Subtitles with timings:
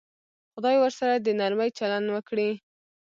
[0.53, 2.49] خدای ورسره د نرمي چلند وکړي.